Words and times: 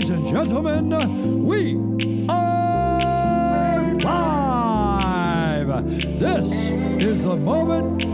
Ladies 0.00 0.16
and 0.16 0.26
gentlemen, 0.26 1.44
we 1.44 1.76
are 2.30 3.98
live. 3.98 5.68
This 6.18 6.70
is 7.04 7.22
the 7.22 7.36
moment 7.36 8.09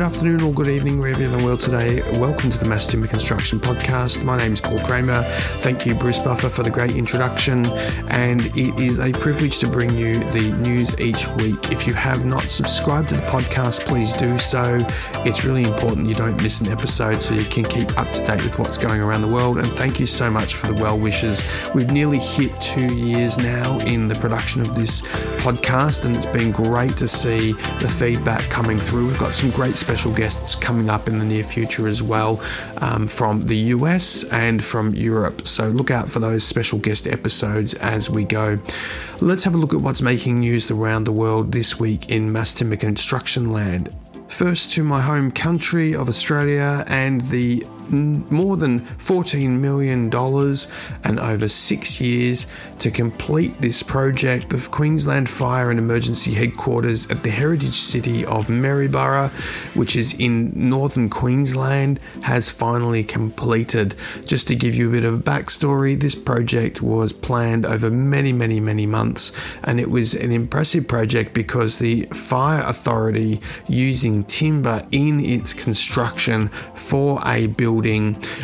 Good 0.00 0.06
afternoon, 0.06 0.40
or 0.40 0.54
good 0.54 0.68
evening, 0.68 0.98
wherever 0.98 1.22
in 1.22 1.30
the 1.30 1.44
world 1.44 1.60
today. 1.60 2.00
Welcome 2.18 2.48
to 2.48 2.56
the 2.56 2.66
Mass 2.66 2.86
Timber 2.86 3.06
Construction 3.06 3.60
Podcast. 3.60 4.24
My 4.24 4.38
name 4.38 4.54
is 4.54 4.58
Paul 4.62 4.80
Kramer. 4.80 5.20
Thank 5.60 5.84
you, 5.84 5.94
Bruce 5.94 6.18
Buffer, 6.18 6.48
for 6.48 6.62
the 6.62 6.70
great 6.70 6.92
introduction. 6.92 7.66
And 8.08 8.46
it 8.56 8.82
is 8.82 8.98
a 8.98 9.12
privilege 9.12 9.58
to 9.58 9.68
bring 9.68 9.94
you 9.94 10.14
the 10.30 10.56
news 10.62 10.98
each 10.98 11.28
week. 11.36 11.70
If 11.70 11.86
you 11.86 11.92
have 11.92 12.24
not 12.24 12.44
subscribed 12.44 13.10
to 13.10 13.16
the 13.16 13.20
podcast, 13.26 13.80
please 13.80 14.14
do 14.14 14.38
so. 14.38 14.78
It's 15.26 15.44
really 15.44 15.64
important 15.64 16.08
you 16.08 16.14
don't 16.14 16.42
miss 16.42 16.62
an 16.62 16.72
episode 16.72 17.16
so 17.16 17.34
you 17.34 17.44
can 17.44 17.64
keep 17.64 17.98
up 17.98 18.10
to 18.12 18.24
date 18.24 18.42
with 18.42 18.58
what's 18.58 18.78
going 18.78 19.02
around 19.02 19.20
the 19.20 19.28
world. 19.28 19.58
And 19.58 19.66
thank 19.66 20.00
you 20.00 20.06
so 20.06 20.30
much 20.30 20.54
for 20.54 20.68
the 20.68 20.82
well 20.82 20.98
wishes. 20.98 21.44
We've 21.74 21.90
nearly 21.90 22.20
hit 22.20 22.58
two 22.62 22.94
years 22.94 23.36
now 23.36 23.78
in 23.80 24.08
the 24.08 24.14
production 24.14 24.62
of 24.62 24.74
this 24.74 25.02
podcast, 25.42 26.06
and 26.06 26.16
it's 26.16 26.24
been 26.24 26.52
great 26.52 26.96
to 26.96 27.06
see 27.06 27.52
the 27.52 27.94
feedback 27.98 28.40
coming 28.48 28.80
through. 28.80 29.08
We've 29.08 29.18
got 29.18 29.34
some 29.34 29.50
great 29.50 29.76
special 29.90 30.14
guests 30.14 30.54
coming 30.54 30.88
up 30.88 31.08
in 31.08 31.18
the 31.18 31.24
near 31.24 31.42
future 31.42 31.88
as 31.88 32.00
well 32.00 32.40
um, 32.76 33.08
from 33.08 33.42
the 33.42 33.56
US 33.74 34.22
and 34.30 34.62
from 34.62 34.94
Europe. 34.94 35.48
So 35.48 35.66
look 35.70 35.90
out 35.90 36.08
for 36.08 36.20
those 36.20 36.44
special 36.44 36.78
guest 36.78 37.08
episodes 37.08 37.74
as 37.74 38.08
we 38.08 38.22
go. 38.22 38.56
Let's 39.20 39.42
have 39.42 39.54
a 39.54 39.56
look 39.56 39.74
at 39.74 39.80
what's 39.80 40.00
making 40.00 40.38
news 40.38 40.70
around 40.70 41.04
the 41.08 41.12
world 41.12 41.50
this 41.50 41.80
week 41.80 42.08
in 42.08 42.30
mass 42.30 42.54
construction 42.54 43.50
land. 43.50 43.92
First 44.28 44.70
to 44.74 44.84
my 44.84 45.00
home 45.00 45.32
country 45.32 45.96
of 45.96 46.08
Australia 46.08 46.84
and 46.86 47.22
the 47.22 47.66
more 47.90 48.56
than 48.56 48.80
$14 48.80 49.48
million 49.58 50.12
and 51.04 51.20
over 51.20 51.48
six 51.48 52.00
years 52.00 52.46
to 52.78 52.90
complete 52.90 53.60
this 53.60 53.82
project. 53.82 54.50
The 54.50 54.68
Queensland 54.70 55.28
Fire 55.28 55.70
and 55.70 55.78
Emergency 55.78 56.32
Headquarters 56.32 57.10
at 57.10 57.22
the 57.22 57.30
heritage 57.30 57.74
city 57.74 58.24
of 58.24 58.48
Maryborough, 58.48 59.30
which 59.74 59.96
is 59.96 60.18
in 60.20 60.52
northern 60.54 61.10
Queensland, 61.10 61.98
has 62.22 62.48
finally 62.48 63.02
completed. 63.02 63.94
Just 64.24 64.46
to 64.48 64.54
give 64.54 64.74
you 64.74 64.88
a 64.88 64.92
bit 64.92 65.04
of 65.04 65.20
backstory, 65.20 65.98
this 65.98 66.14
project 66.14 66.82
was 66.82 67.12
planned 67.12 67.66
over 67.66 67.90
many, 67.90 68.32
many, 68.32 68.60
many 68.60 68.86
months, 68.86 69.32
and 69.64 69.80
it 69.80 69.90
was 69.90 70.14
an 70.14 70.32
impressive 70.32 70.86
project 70.86 71.34
because 71.34 71.78
the 71.78 72.02
fire 72.12 72.62
authority 72.62 73.40
using 73.68 74.24
timber 74.24 74.82
in 74.92 75.20
its 75.20 75.52
construction 75.52 76.48
for 76.74 77.20
a 77.26 77.46
building 77.48 77.79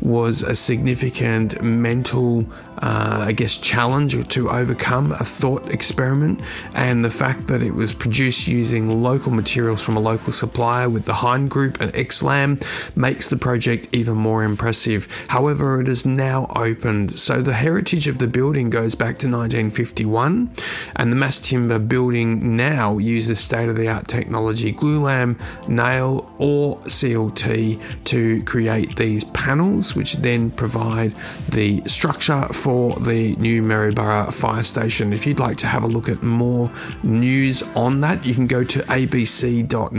was 0.00 0.42
a 0.42 0.54
significant 0.54 1.62
mental, 1.62 2.44
uh, 2.78 3.24
I 3.26 3.32
guess, 3.32 3.56
challenge 3.56 4.28
to 4.28 4.50
overcome 4.50 5.12
a 5.12 5.24
thought 5.24 5.70
experiment. 5.70 6.40
And 6.74 7.04
the 7.04 7.10
fact 7.10 7.46
that 7.46 7.62
it 7.62 7.74
was 7.74 7.92
produced 7.94 8.46
using 8.46 9.02
local 9.02 9.32
materials 9.32 9.82
from 9.82 9.96
a 9.96 10.00
local 10.00 10.32
supplier 10.32 10.88
with 10.88 11.06
the 11.06 11.14
Hyne 11.14 11.48
Group 11.48 11.80
and 11.80 11.92
XLAM 11.94 12.62
makes 12.96 13.28
the 13.28 13.36
project 13.36 13.88
even 13.92 14.14
more 14.14 14.44
impressive. 14.44 15.08
However, 15.28 15.80
it 15.80 15.88
is 15.88 16.04
now 16.04 16.46
opened, 16.54 17.18
so 17.18 17.40
the 17.40 17.54
heritage 17.54 18.06
of 18.06 18.18
the 18.18 18.28
building 18.28 18.70
goes 18.70 18.94
back 18.94 19.18
to 19.20 19.26
1951, 19.26 20.50
and 20.96 21.12
the 21.12 21.16
mass 21.16 21.40
timber 21.40 21.78
building 21.78 22.56
now 22.56 22.98
uses 22.98 23.40
state 23.40 23.68
of 23.68 23.76
the 23.76 23.88
art 23.88 24.06
technology 24.06 24.72
glue 24.72 24.90
glulam, 24.90 25.38
nail, 25.68 26.32
or 26.38 26.78
CLT 26.80 28.04
to 28.04 28.42
create 28.44 28.96
these 28.96 29.19
panels, 29.24 29.94
which 29.94 30.14
then 30.14 30.50
provide 30.50 31.14
the 31.48 31.82
structure 31.86 32.46
for 32.52 32.94
the 33.00 33.34
new 33.36 33.62
Maryborough 33.62 34.32
fire 34.32 34.62
station. 34.62 35.12
If 35.12 35.26
you'd 35.26 35.38
like 35.38 35.56
to 35.58 35.66
have 35.66 35.82
a 35.82 35.88
look 35.88 36.08
at 36.08 36.22
more 36.22 36.70
news 37.02 37.62
on 37.74 38.00
that, 38.02 38.24
you 38.24 38.34
can 38.34 38.46
go 38.46 38.64
to 38.64 38.78
abc.net.au 38.80 39.96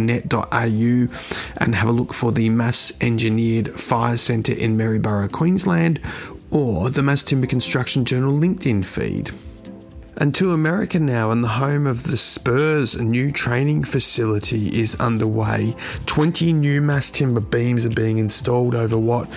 and 1.57 1.75
have 1.75 1.89
a 1.89 1.91
look 1.91 2.13
for 2.13 2.31
the 2.31 2.49
Mass 2.49 2.93
Engineered 3.01 3.69
Fire 3.79 4.17
Centre 4.17 4.53
in 4.53 4.77
Maryborough, 4.77 5.31
Queensland, 5.31 5.99
or 6.49 6.89
the 6.89 7.03
Mass 7.03 7.23
Timber 7.23 7.47
Construction 7.47 8.05
Journal 8.05 8.33
LinkedIn 8.33 8.83
feed. 8.83 9.31
And 10.17 10.35
to 10.35 10.51
America 10.51 10.99
now, 10.99 11.31
and 11.31 11.43
the 11.43 11.47
home 11.47 11.87
of 11.87 12.03
the 12.03 12.17
Spurs, 12.17 12.95
a 12.95 13.03
new 13.03 13.31
training 13.31 13.85
facility 13.85 14.67
is 14.79 14.95
underway. 14.95 15.75
20 16.05 16.53
new 16.53 16.81
mass 16.81 17.09
timber 17.09 17.39
beams 17.39 17.85
are 17.85 17.91
being 17.91 18.17
installed 18.17 18.75
over 18.75 18.97
what 18.97 19.29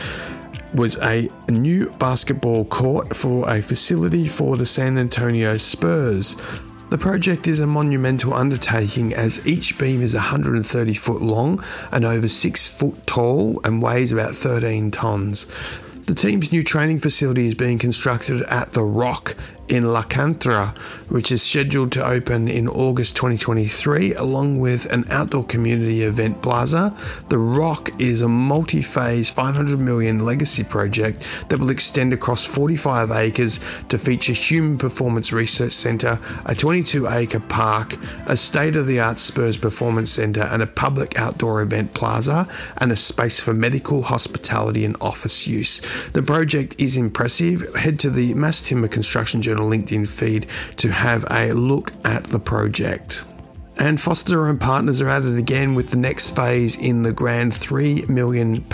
was 0.74 0.96
a 0.96 1.28
new 1.48 1.88
basketball 1.98 2.64
court 2.64 3.16
for 3.16 3.48
a 3.48 3.62
facility 3.62 4.26
for 4.26 4.56
the 4.56 4.66
San 4.66 4.98
Antonio 4.98 5.56
Spurs. 5.56 6.36
The 6.91 6.98
project 6.98 7.46
is 7.46 7.60
a 7.60 7.66
monumental 7.66 8.34
undertaking 8.34 9.14
as 9.14 9.44
each 9.46 9.78
beam 9.78 10.02
is 10.02 10.14
130 10.14 10.94
foot 10.94 11.22
long 11.22 11.62
and 11.92 12.04
over 12.04 12.28
6 12.28 12.78
foot 12.78 13.06
tall 13.06 13.60
and 13.64 13.80
weighs 13.80 14.12
about 14.12 14.34
13 14.34 14.91
tons. 14.91 15.46
The 16.06 16.14
team's 16.14 16.52
new 16.52 16.62
training 16.62 16.98
facility 16.98 17.46
is 17.46 17.54
being 17.54 17.78
constructed 17.78 18.42
at 18.42 18.72
The 18.72 18.82
Rock 18.82 19.36
in 19.69 19.92
La 19.92 20.02
Cantera, 20.02 20.76
which 21.08 21.32
is 21.32 21.42
scheduled 21.42 21.92
to 21.92 22.06
open 22.06 22.48
in 22.48 22.69
August 22.69 23.16
2023, 23.16 24.14
along 24.14 24.60
with 24.60 24.86
an 24.92 25.04
outdoor 25.10 25.44
community 25.44 26.02
event 26.02 26.42
plaza. 26.42 26.94
The 27.30 27.38
Rock 27.38 27.91
is 28.00 28.20
a 28.22 28.28
multi 28.28 28.82
phase 28.82 29.30
500 29.30 29.78
million 29.78 30.24
legacy 30.24 30.64
project 30.64 31.26
that 31.48 31.58
will 31.58 31.70
extend 31.70 32.12
across 32.12 32.44
45 32.44 33.10
acres 33.10 33.60
to 33.88 33.98
feature 33.98 34.32
Human 34.32 34.76
Performance 34.76 35.32
Research 35.32 35.72
Centre, 35.72 36.19
a 36.44 36.54
22 36.54 37.08
acre 37.08 37.41
park, 37.41 37.97
a 38.26 38.36
state 38.36 38.76
of 38.76 38.86
the 38.86 39.00
art 39.00 39.19
Spurs 39.19 39.56
Performance 39.56 40.10
Centre, 40.10 40.42
and 40.42 40.62
a 40.62 40.66
public 40.66 41.19
outdoor 41.19 41.62
event 41.62 41.94
plaza, 41.94 42.47
and 42.78 42.92
a 42.92 42.97
space 42.97 43.41
for 43.41 43.54
medical, 43.54 44.03
hospitality, 44.03 44.84
and 44.84 44.97
office 45.00 45.47
use. 45.47 45.80
The 46.12 46.22
project 46.22 46.74
is 46.78 46.97
impressive. 46.97 47.74
Head 47.74 47.98
to 48.00 48.10
the 48.10 48.34
Mass 48.34 48.60
Timber 48.60 48.88
Construction 48.88 49.41
Journal 49.41 49.53
LinkedIn 49.62 50.09
feed 50.09 50.47
to 50.76 50.91
have 50.91 51.25
a 51.31 51.53
look 51.53 51.92
at 52.04 52.25
the 52.25 52.38
project. 52.38 53.25
And 53.76 54.00
Foster 54.00 54.47
and 54.47 54.60
Partners 54.60 55.00
are 55.00 55.09
at 55.09 55.25
it 55.25 55.37
again 55.37 55.75
with 55.75 55.91
the 55.91 55.97
next 55.97 56.37
phase 56.37 56.76
in 56.76 57.03
the 57.03 57.12
grand 57.12 57.53
£3 57.53 58.09
million 58.09 58.65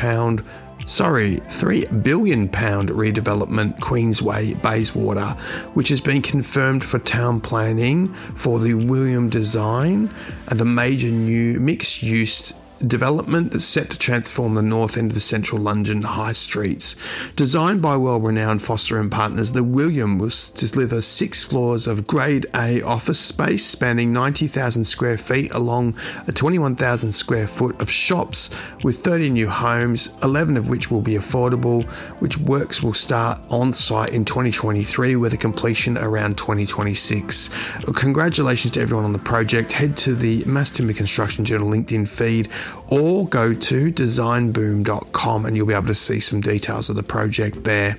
sorry, 0.86 1.36
£3 1.36 2.02
billion 2.02 2.48
redevelopment 2.48 3.78
Queensway 3.78 4.60
Bayswater, 4.62 5.30
which 5.74 5.88
has 5.88 6.00
been 6.00 6.22
confirmed 6.22 6.84
for 6.84 6.98
town 6.98 7.40
planning 7.40 8.12
for 8.12 8.58
the 8.58 8.74
William 8.74 9.28
design 9.28 10.12
and 10.48 10.58
the 10.58 10.64
major 10.64 11.08
new 11.08 11.60
mixed 11.60 12.02
use 12.02 12.52
development 12.86 13.52
that's 13.52 13.64
set 13.64 13.90
to 13.90 13.98
transform 13.98 14.54
the 14.54 14.62
north 14.62 14.96
end 14.96 15.10
of 15.10 15.14
the 15.14 15.20
central 15.20 15.60
London 15.60 16.02
high 16.02 16.32
streets. 16.32 16.96
Designed 17.36 17.82
by 17.82 17.96
well 17.96 18.20
renowned 18.20 18.62
Foster 18.62 18.98
and 18.98 19.10
Partners, 19.10 19.52
the 19.52 19.64
William 19.64 20.18
will 20.18 20.30
deliver 20.54 21.00
six 21.00 21.44
floors 21.44 21.86
of 21.86 22.06
Grade 22.06 22.46
A 22.54 22.82
office 22.82 23.20
space 23.20 23.64
spanning 23.64 24.12
90,000 24.12 24.84
square 24.84 25.18
feet 25.18 25.52
along 25.52 25.96
a 26.26 26.32
21,000 26.32 27.12
square 27.12 27.46
foot 27.46 27.80
of 27.80 27.90
shops 27.90 28.50
with 28.82 29.00
30 29.00 29.30
new 29.30 29.48
homes, 29.48 30.10
11 30.22 30.56
of 30.56 30.68
which 30.68 30.90
will 30.90 31.02
be 31.02 31.14
affordable, 31.14 31.84
which 32.20 32.38
works 32.38 32.82
will 32.82 32.94
start 32.94 33.40
on 33.50 33.72
site 33.72 34.10
in 34.10 34.24
2023 34.24 35.16
with 35.16 35.32
a 35.34 35.36
completion 35.36 35.98
around 35.98 36.38
2026. 36.38 37.50
Congratulations 37.94 38.72
to 38.72 38.80
everyone 38.80 39.04
on 39.04 39.12
the 39.12 39.18
project. 39.18 39.72
Head 39.72 39.96
to 39.98 40.14
the 40.14 40.44
Mass 40.44 40.72
Timber 40.72 40.92
Construction 40.92 41.44
Journal 41.44 41.68
LinkedIn 41.68 42.08
feed 42.08 42.48
or 42.88 43.26
go 43.28 43.54
to 43.54 43.92
designboom.com 43.92 45.46
and 45.46 45.56
you'll 45.56 45.66
be 45.66 45.74
able 45.74 45.86
to 45.86 45.94
see 45.94 46.20
some 46.20 46.40
details 46.40 46.90
of 46.90 46.96
the 46.96 47.02
project 47.02 47.64
there. 47.64 47.98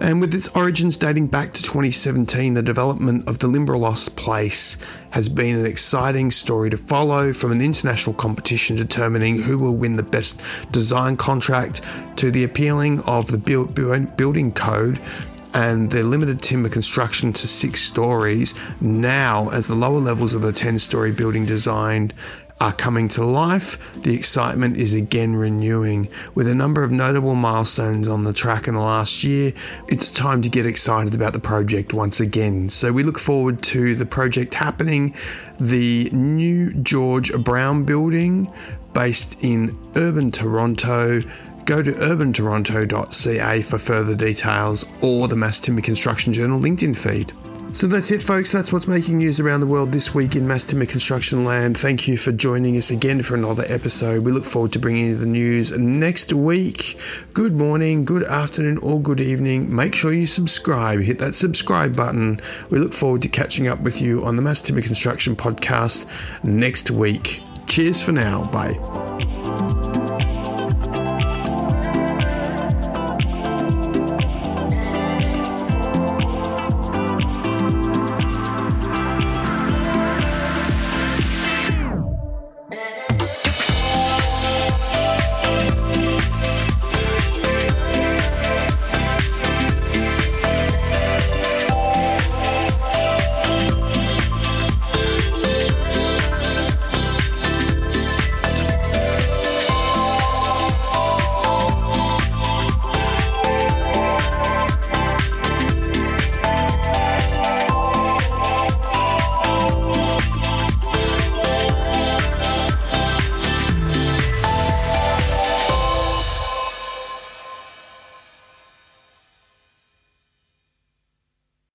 And 0.00 0.18
with 0.18 0.34
its 0.34 0.48
origins 0.56 0.96
dating 0.96 1.26
back 1.26 1.52
to 1.52 1.62
2017, 1.62 2.54
the 2.54 2.62
development 2.62 3.28
of 3.28 3.38
the 3.38 3.48
Limberlost 3.48 4.16
Place 4.16 4.78
has 5.10 5.28
been 5.28 5.58
an 5.58 5.66
exciting 5.66 6.30
story 6.30 6.70
to 6.70 6.78
follow 6.78 7.34
from 7.34 7.52
an 7.52 7.60
international 7.60 8.14
competition 8.14 8.76
determining 8.76 9.42
who 9.42 9.58
will 9.58 9.74
win 9.74 9.96
the 9.96 10.02
best 10.02 10.40
design 10.70 11.18
contract 11.18 11.82
to 12.16 12.30
the 12.30 12.44
appealing 12.44 13.00
of 13.02 13.30
the 13.30 13.36
build, 13.36 13.74
building 14.16 14.52
code 14.52 14.98
and 15.52 15.90
the 15.90 16.02
limited 16.02 16.40
timber 16.40 16.68
construction 16.68 17.32
to 17.32 17.46
six 17.48 17.82
stories 17.82 18.54
now 18.80 19.50
as 19.50 19.66
the 19.66 19.74
lower 19.74 19.98
levels 19.98 20.32
of 20.32 20.42
the 20.42 20.52
10 20.52 20.78
story 20.78 21.10
building 21.10 21.44
designed 21.44 22.14
are 22.60 22.72
coming 22.72 23.08
to 23.08 23.24
life, 23.24 23.78
the 24.02 24.14
excitement 24.14 24.76
is 24.76 24.92
again 24.92 25.34
renewing. 25.34 26.08
With 26.34 26.46
a 26.46 26.54
number 26.54 26.82
of 26.82 26.90
notable 26.90 27.34
milestones 27.34 28.06
on 28.06 28.24
the 28.24 28.34
track 28.34 28.68
in 28.68 28.74
the 28.74 28.80
last 28.80 29.24
year, 29.24 29.52
it's 29.88 30.10
time 30.10 30.42
to 30.42 30.48
get 30.50 30.66
excited 30.66 31.14
about 31.14 31.32
the 31.32 31.40
project 31.40 31.94
once 31.94 32.20
again. 32.20 32.68
So 32.68 32.92
we 32.92 33.02
look 33.02 33.18
forward 33.18 33.62
to 33.62 33.94
the 33.94 34.04
project 34.04 34.54
happening. 34.54 35.14
The 35.58 36.10
new 36.10 36.72
George 36.74 37.32
Brown 37.42 37.84
building, 37.84 38.52
based 38.92 39.36
in 39.40 39.78
urban 39.96 40.30
Toronto. 40.30 41.22
Go 41.64 41.82
to 41.82 41.92
urbantoronto.ca 41.92 43.62
for 43.62 43.78
further 43.78 44.14
details 44.16 44.84
or 45.02 45.28
the 45.28 45.36
Mass 45.36 45.60
Timber 45.60 45.82
Construction 45.82 46.32
Journal 46.32 46.58
LinkedIn 46.60 46.96
feed. 46.96 47.32
So 47.72 47.86
that's 47.86 48.10
it, 48.10 48.22
folks. 48.22 48.50
That's 48.50 48.72
what's 48.72 48.88
making 48.88 49.18
news 49.18 49.38
around 49.38 49.60
the 49.60 49.66
world 49.66 49.92
this 49.92 50.12
week 50.12 50.34
in 50.34 50.46
mass 50.46 50.64
timber 50.64 50.86
construction 50.86 51.44
land. 51.44 51.78
Thank 51.78 52.08
you 52.08 52.16
for 52.16 52.32
joining 52.32 52.76
us 52.76 52.90
again 52.90 53.22
for 53.22 53.36
another 53.36 53.64
episode. 53.68 54.24
We 54.24 54.32
look 54.32 54.44
forward 54.44 54.72
to 54.72 54.78
bringing 54.78 55.06
you 55.06 55.16
the 55.16 55.24
news 55.24 55.70
next 55.70 56.32
week. 56.32 56.98
Good 57.32 57.54
morning, 57.54 58.04
good 58.04 58.24
afternoon, 58.24 58.78
or 58.78 59.00
good 59.00 59.20
evening. 59.20 59.74
Make 59.74 59.94
sure 59.94 60.12
you 60.12 60.26
subscribe. 60.26 61.00
Hit 61.00 61.18
that 61.20 61.34
subscribe 61.34 61.94
button. 61.94 62.40
We 62.70 62.78
look 62.78 62.92
forward 62.92 63.22
to 63.22 63.28
catching 63.28 63.68
up 63.68 63.80
with 63.80 64.02
you 64.02 64.24
on 64.24 64.36
the 64.36 64.42
Mass 64.42 64.60
Timber 64.60 64.82
Construction 64.82 65.36
podcast 65.36 66.06
next 66.42 66.90
week. 66.90 67.40
Cheers 67.66 68.02
for 68.02 68.12
now. 68.12 68.50
Bye. 68.50 69.09